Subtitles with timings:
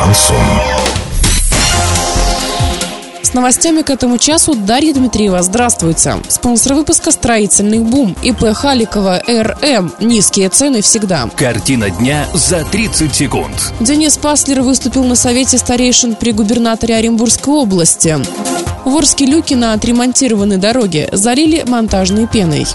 [0.00, 0.36] Шансон.
[3.22, 5.42] С новостями к этому часу Дарья Дмитриева.
[5.42, 6.16] Здравствуйте.
[6.28, 8.16] Спонсор выпуска «Строительный бум».
[8.22, 9.92] ИП Халикова РМ.
[10.00, 11.28] Низкие цены всегда.
[11.36, 13.74] Картина дня за 30 секунд.
[13.80, 18.16] Денис Паслер выступил на совете старейшин при губернаторе Оренбургской области.
[18.86, 22.66] В Орске люки на отремонтированной дороге залили монтажной пеной.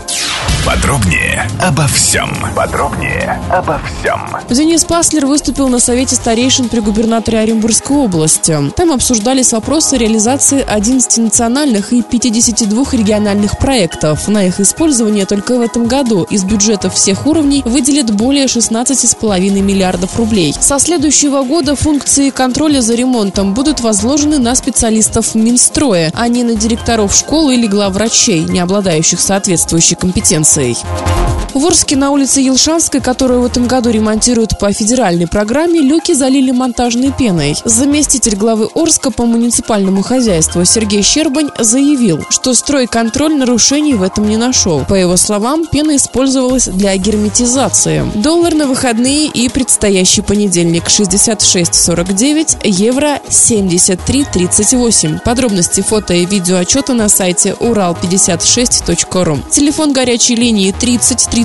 [0.66, 2.36] Подробнее обо всем.
[2.56, 4.20] Подробнее обо всем.
[4.50, 8.58] Денис Паслер выступил на Совете старейшин при губернаторе Оренбургской области.
[8.76, 14.28] Там обсуждались вопросы реализации 11 национальных и 52 региональных проектов.
[14.28, 20.18] На их использование только в этом году из бюджетов всех уровней выделят более 16,5 миллиардов
[20.18, 20.56] рублей.
[20.60, 26.56] Со следующего года функции контроля за ремонтом будут возложены на специалистов Минстроя, а не на
[26.56, 31.45] директоров школ или главврачей, не обладающих соответствующей компетенцией Leipzig.
[31.56, 36.52] В Орске на улице Елшанской, которую в этом году ремонтируют по федеральной программе, люки залили
[36.52, 37.56] монтажной пеной.
[37.64, 44.36] Заместитель главы Орска по муниципальному хозяйству Сергей Щербань заявил, что стройконтроль нарушений в этом не
[44.36, 44.84] нашел.
[44.84, 48.04] По его словам, пена использовалась для герметизации.
[48.16, 55.22] Доллар на выходные и предстоящий понедельник 66.49, евро 73.38.
[55.24, 59.40] Подробности фото и видео отчета на сайте урал56.ру.
[59.50, 61.45] Телефон горячей линии 30 30